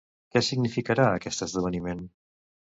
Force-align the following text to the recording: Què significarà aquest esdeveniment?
Què 0.35 0.41
significarà 0.45 1.05
aquest 1.19 1.45
esdeveniment? 1.47 2.03